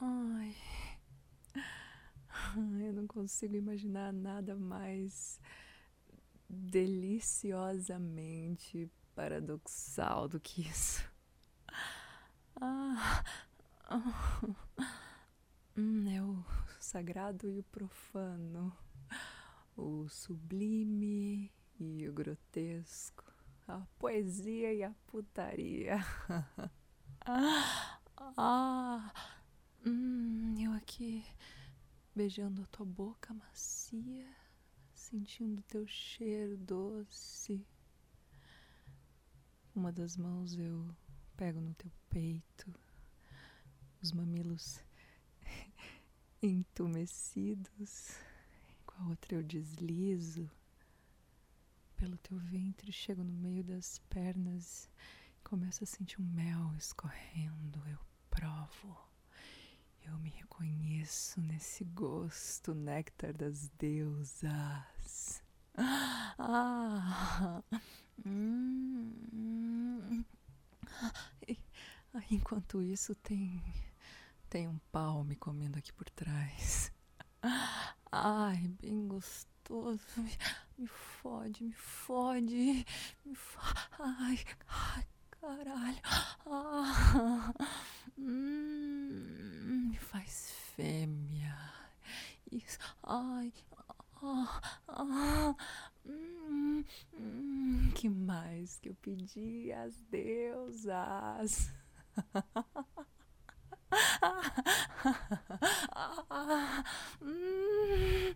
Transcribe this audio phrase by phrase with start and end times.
[0.00, 0.56] Ai.
[2.80, 5.40] Eu não consigo imaginar nada mais
[6.48, 11.08] deliciosamente paradoxal do que isso.
[12.60, 13.22] Ah,
[16.12, 16.44] é o
[16.80, 18.76] sagrado e o profano,
[19.76, 23.21] o sublime e o grotesco,
[23.72, 25.96] a poesia e a putaria.
[28.36, 29.12] ah,
[29.86, 31.24] hum, eu aqui
[32.14, 34.28] beijando a tua boca macia,
[34.92, 37.66] sentindo teu cheiro doce.
[39.74, 40.94] Uma das mãos eu
[41.34, 42.70] pego no teu peito,
[44.02, 44.84] os mamilos
[46.42, 48.18] entumecidos,
[48.84, 50.50] com a outra eu deslizo
[52.02, 54.90] pelo teu ventre, chego no meio das pernas,
[55.44, 58.98] começo a sentir um mel escorrendo, eu provo.
[60.04, 65.44] Eu me reconheço nesse gosto, néctar das deusas.
[65.76, 67.62] Ah,
[68.26, 70.24] hum,
[72.28, 73.62] enquanto isso, tem,
[74.50, 76.92] tem um pau me comendo aqui por trás.
[78.10, 79.51] Ai, bem gostoso.
[79.72, 82.84] Me, fode, me fode.
[83.24, 83.78] Me fode.
[83.98, 86.00] Ai, ai, caralho.
[86.46, 87.54] Ah,
[88.18, 91.56] hum, me faz fêmea.
[92.50, 92.78] Isso.
[93.02, 93.50] Ai.
[94.22, 95.56] Ah, ah,
[96.04, 96.84] hum,
[97.14, 101.72] hum, que mais que eu pedi às deusas?
[107.22, 108.31] hum,